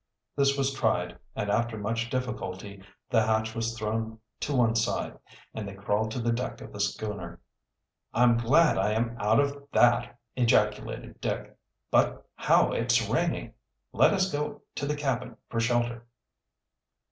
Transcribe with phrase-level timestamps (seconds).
[0.35, 5.19] This was tried, and after much difficulty the hatch was thrown to one side,
[5.53, 7.39] and they crawled to the deck of the schooner.
[8.11, 11.55] "I'm glad I am out of that!" ejaculated Dick.
[11.91, 13.53] "But how it's raining!
[13.93, 16.07] Let us go to the cabin for shelter."